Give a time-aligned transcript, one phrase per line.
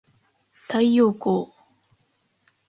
[0.67, 1.51] 太陽光